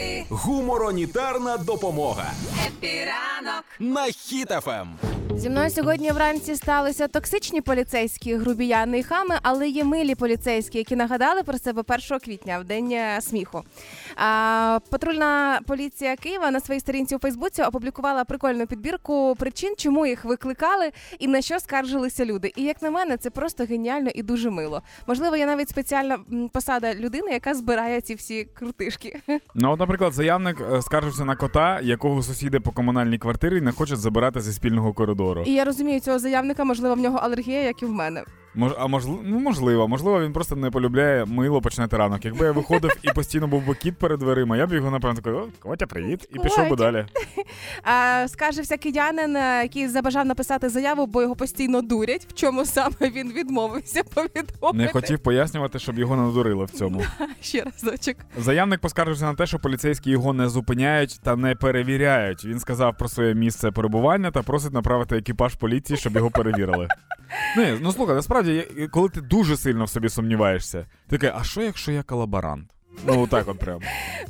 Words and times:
Happy, 0.00 0.24
Гуморонітарна 0.30 1.56
допомога 1.56 2.30
Happy 2.66 3.10
ранок. 3.10 3.64
на 3.80 4.06
Ем. 4.06 4.12
Хіт 4.12 4.55
FM. 4.55 4.88
Зі 5.36 5.50
мною 5.50 5.70
сьогодні 5.70 6.10
вранці 6.12 6.56
сталися 6.56 7.08
токсичні 7.08 7.60
поліцейські 7.60 8.34
грубіяни 8.34 8.98
і 8.98 9.02
хами, 9.02 9.38
але 9.42 9.68
є 9.68 9.84
милі 9.84 10.14
поліцейські, 10.14 10.78
які 10.78 10.96
нагадали 10.96 11.42
про 11.42 11.58
себе 11.58 11.82
1 11.88 12.18
квітня 12.18 12.58
в 12.58 12.64
день 12.64 12.92
е, 12.92 13.20
сміху. 13.20 13.62
А, 14.16 14.78
патрульна 14.90 15.60
поліція 15.66 16.16
Києва 16.16 16.50
на 16.50 16.60
своїй 16.60 16.80
сторінці 16.80 17.16
у 17.16 17.18
Фейсбуці 17.18 17.62
опублікувала 17.62 18.24
прикольну 18.24 18.66
підбірку 18.66 19.36
причин, 19.38 19.74
чому 19.78 20.06
їх 20.06 20.24
викликали 20.24 20.90
і 21.18 21.28
на 21.28 21.42
що 21.42 21.60
скаржилися 21.60 22.24
люди. 22.24 22.52
І 22.56 22.62
як 22.62 22.82
на 22.82 22.90
мене, 22.90 23.16
це 23.16 23.30
просто 23.30 23.64
геніально 23.64 24.10
і 24.14 24.22
дуже 24.22 24.50
мило. 24.50 24.82
Можливо, 25.06 25.36
я 25.36 25.46
навіть 25.46 25.68
спеціальна 25.68 26.18
посада 26.52 26.94
людини, 26.94 27.32
яка 27.32 27.54
збирає 27.54 28.00
ці 28.00 28.14
всі 28.14 28.44
крутишки. 28.44 29.20
Ну, 29.54 29.76
наприклад, 29.90 30.12
заявник 30.12 30.60
е, 30.60 30.82
скаржився 30.82 31.24
на 31.24 31.36
кота, 31.36 31.80
якого 31.82 32.22
сусіди 32.22 32.60
по 32.60 32.70
комунальній 32.70 33.18
квартирі 33.18 33.60
не 33.60 33.72
хочуть 33.72 33.98
забирати 33.98 34.40
зі 34.40 34.52
спільного 34.52 34.92
коридору. 34.92 35.42
І 35.46 35.52
я 35.52 35.64
розумію 35.64 36.00
цього 36.00 36.18
заявника, 36.18 36.64
можливо, 36.64 36.94
в 36.94 36.98
нього 36.98 37.18
алергія, 37.18 37.62
як 37.62 37.82
і 37.82 37.86
в 37.86 37.90
мене. 37.90 38.24
Мож, 38.54 38.72
а 38.78 38.86
можливо, 38.86 39.20
ну 39.24 39.38
можливо, 39.38 39.88
можливо, 39.88 40.20
він 40.20 40.32
просто 40.32 40.56
не 40.56 40.70
полюбляє 40.70 41.24
мило 41.24 41.60
починати 41.60 41.96
ранок. 41.96 42.24
Якби 42.24 42.46
я 42.46 42.52
виходив 42.52 42.96
і 43.02 43.12
постійно 43.12 43.46
був 43.46 43.66
би 43.66 43.74
кіт 43.74 43.96
перед 43.98 44.18
дверима, 44.18 44.56
я 44.56 44.66
б 44.66 44.72
його 44.72 44.90
напевно 44.90 45.16
такий, 45.16 45.32
о, 45.32 45.48
Котя, 45.58 45.86
привіт, 45.86 46.28
і 46.34 46.38
пішов 46.38 46.68
би 46.68 46.76
далі. 46.76 47.06
А, 47.82 48.28
скаржився 48.28 48.76
киянин, 48.76 49.36
е, 49.36 49.62
який 49.62 49.88
забажав 49.88 50.26
написати 50.26 50.68
заяву, 50.68 51.06
бо 51.06 51.22
його 51.22 51.36
постійно 51.36 51.82
дурять. 51.82 52.26
В 52.30 52.34
чому 52.34 52.64
саме 52.64 52.96
він 53.00 53.32
відмовився 53.32 54.02
повідомити. 54.02 54.74
Не 54.74 54.88
хотів 54.88 55.18
пояснювати, 55.18 55.78
щоб 55.78 55.98
його 55.98 56.16
не 56.16 56.22
надурили 56.22 56.64
в 56.64 56.70
цьому. 56.70 57.02
ще 57.40 57.64
разочок. 57.64 58.16
Заявник 58.38 58.80
поскаржився 58.80 59.24
на 59.24 59.34
те, 59.34 59.46
що 59.46 59.58
поліцейські 59.58 60.10
його 60.10 60.32
не 60.32 60.48
зупиняють 60.48 61.20
та 61.22 61.36
не 61.36 61.54
перевіряють. 61.54 62.44
Він 62.44 62.60
сказав 62.60 62.96
про 62.98 63.08
своє 63.08 63.34
місце 63.34 63.70
перебування 63.70 64.30
та 64.30 64.42
просить 64.42 64.72
направити 64.72 65.16
екіпаж 65.16 65.54
поліції, 65.54 65.96
щоб 65.96 66.16
його 66.16 66.30
перевірили. 66.30 66.88
Ні, 67.56 67.78
ну 67.80 67.92
слухай, 67.92 68.14
насправді, 68.14 68.66
коли 68.90 69.08
ти 69.08 69.20
дуже 69.20 69.56
сильно 69.56 69.84
в 69.84 69.90
собі 69.90 70.08
сумніваєшся, 70.08 70.86
ти 71.08 71.18
такий, 71.18 71.30
а 71.40 71.44
що 71.44 71.62
якщо 71.62 71.92
я 71.92 72.02
колаборант? 72.02 72.70
Ну 73.06 73.26
так 73.26 73.48
от 73.48 73.58
прям. 73.58 73.80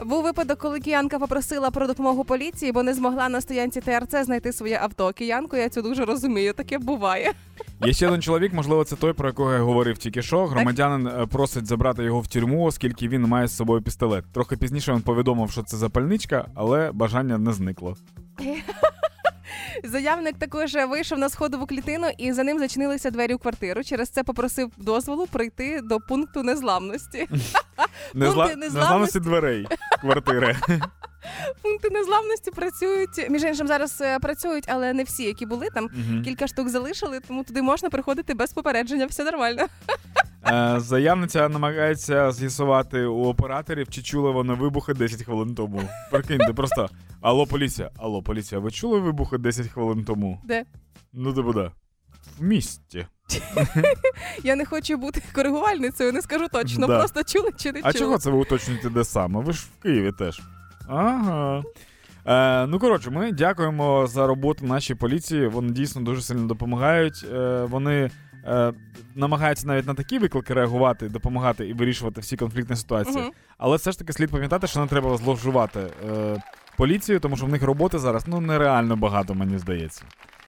Був 0.04 0.22
випадок, 0.22 0.58
коли 0.58 0.80
киянка 0.80 1.18
попросила 1.18 1.70
про 1.70 1.86
допомогу 1.86 2.24
поліції, 2.24 2.72
бо 2.72 2.82
не 2.82 2.94
змогла 2.94 3.28
на 3.28 3.40
стоянці 3.40 3.80
ТРЦ 3.80 4.24
знайти 4.24 4.52
своє 4.52 4.78
авто. 4.82 5.12
Киянку 5.12 5.56
я 5.56 5.68
цю 5.68 5.82
дуже 5.82 6.04
розумію. 6.04 6.52
Таке 6.52 6.78
буває. 6.78 7.32
Є 7.84 7.92
ще 7.92 8.08
один 8.08 8.22
чоловік, 8.22 8.52
можливо, 8.52 8.84
це 8.84 8.96
той, 8.96 9.12
про 9.12 9.28
якого 9.28 9.52
я 9.52 9.58
говорив 9.58 9.98
тільки 9.98 10.22
що. 10.22 10.46
Громадянин 10.46 11.06
е, 11.06 11.26
просить 11.26 11.66
забрати 11.66 12.04
його 12.04 12.20
в 12.20 12.26
тюрму, 12.26 12.64
оскільки 12.64 13.08
він 13.08 13.22
має 13.22 13.46
з 13.46 13.56
собою 13.56 13.82
пістолет. 13.82 14.24
Трохи 14.32 14.56
пізніше 14.56 14.92
він 14.92 15.00
повідомив, 15.00 15.50
що 15.50 15.62
це 15.62 15.76
запальничка, 15.76 16.48
але 16.54 16.92
бажання 16.92 17.38
не 17.38 17.52
зникло. 17.52 17.96
Заявник 19.84 20.38
також 20.38 20.74
вийшов 20.74 21.18
на 21.18 21.28
сходову 21.28 21.66
клітину 21.66 22.06
і 22.18 22.32
за 22.32 22.44
ним 22.44 22.58
зачинилися 22.58 23.10
двері 23.10 23.34
у 23.34 23.38
квартиру. 23.38 23.84
Через 23.84 24.08
це 24.08 24.22
попросив 24.22 24.70
дозволу 24.76 25.26
прийти 25.26 25.80
до 25.82 26.00
пункту 26.00 26.42
незламності. 26.42 27.28
Незла... 28.14 28.54
незламності. 28.54 29.20
Дверей 29.20 29.66
квартири. 30.00 30.56
Пункти 31.62 31.90
незламності 31.90 32.50
працюють. 32.50 33.30
Між 33.30 33.42
іншим 33.42 33.66
зараз 33.66 34.00
е, 34.00 34.18
працюють, 34.18 34.64
але 34.68 34.92
не 34.92 35.04
всі, 35.04 35.24
які 35.24 35.46
були 35.46 35.68
там. 35.74 35.88
Кілька 36.24 36.46
штук 36.46 36.68
залишили, 36.68 37.20
тому 37.20 37.44
туди 37.44 37.62
можна 37.62 37.90
приходити 37.90 38.34
без 38.34 38.52
попередження. 38.52 39.06
Все 39.06 39.24
нормально. 39.24 39.66
Е, 40.46 40.74
Заявниця 40.80 41.48
намагається 41.48 42.32
з'ясувати 42.32 43.04
у 43.04 43.24
операторів, 43.24 43.88
чи 43.88 44.02
чули 44.02 44.30
вони 44.30 44.54
вибухи 44.54 44.94
10 44.94 45.22
хвилин 45.22 45.54
тому. 45.54 45.82
Прикиньте, 46.10 46.52
просто 46.52 46.88
алло, 47.20 47.46
поліція, 47.46 47.90
алло, 47.98 48.22
поліція, 48.22 48.60
ви 48.60 48.70
чули 48.70 48.98
вибухи 48.98 49.38
10 49.38 49.66
хвилин 49.66 50.04
тому? 50.04 50.40
Де 50.44 50.64
Ну, 51.12 51.32
де 51.32 51.42
буде? 51.42 51.70
В 52.38 52.42
місті. 52.42 53.06
я 54.44 54.56
не 54.56 54.64
хочу 54.64 54.96
бути 54.96 55.22
коригувальницею, 55.32 56.12
не 56.12 56.22
скажу 56.22 56.48
точно. 56.52 56.86
Да. 56.86 56.98
Просто 56.98 57.24
чули 57.24 57.50
чи 57.56 57.72
не 57.72 57.80
А 57.82 57.92
чого 57.92 58.18
це 58.18 58.30
ви 58.30 58.38
уточнюєте, 58.38 58.90
де 58.90 59.04
саме? 59.04 59.40
Ви 59.40 59.52
ж 59.52 59.66
в 59.78 59.82
Києві 59.82 60.12
теж. 60.12 60.40
Ага. 60.88 61.62
Е, 62.26 62.66
ну, 62.66 62.78
коротше, 62.78 63.10
ми 63.10 63.32
дякуємо 63.32 64.06
за 64.06 64.26
роботу 64.26 64.66
нашій 64.66 64.94
поліції. 64.94 65.46
Вони 65.46 65.72
дійсно 65.72 66.02
дуже 66.02 66.22
сильно 66.22 66.46
допомагають. 66.46 67.24
Е, 67.32 67.64
вони 67.70 68.10
е, 68.44 68.72
намагаються 69.14 69.66
навіть 69.66 69.86
на 69.86 69.94
такі 69.94 70.18
виклики 70.18 70.54
реагувати, 70.54 71.08
допомагати 71.08 71.68
і 71.68 71.72
вирішувати 71.72 72.20
всі 72.20 72.36
конфліктні 72.36 72.76
ситуації. 72.76 73.22
Мгм. 73.22 73.32
Але 73.58 73.76
все 73.76 73.92
ж 73.92 73.98
таки 73.98 74.12
слід 74.12 74.30
пам'ятати, 74.30 74.66
що 74.66 74.80
не 74.80 74.86
треба 74.86 75.16
зловживати 75.16 75.80
е, 76.08 76.42
поліцією, 76.80 77.20
тому 77.20 77.36
що 77.36 77.46
в 77.46 77.48
них 77.48 77.62
роботи 77.62 77.98
зараз 77.98 78.24
ну 78.26 78.40
нереально 78.40 78.96
багато, 78.96 79.34
мені 79.34 79.58
здається. 79.58 80.02